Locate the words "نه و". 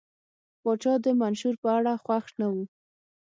2.39-2.55